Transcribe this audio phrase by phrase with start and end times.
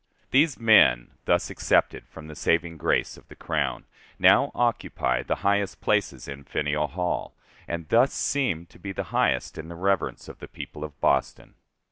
[0.31, 3.85] These men, thus excepted from the saving grace of the crown,
[4.17, 7.35] now occupy the highest places in Faneuil Hall,
[7.67, 11.53] and thus seem to be the highest in the reverence of the people of Boston.